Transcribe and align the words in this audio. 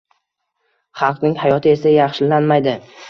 Xalqning 1.01 1.37
hayoti 1.43 1.73
esa... 1.75 1.93
yaxshilanmaydi. 1.99 2.75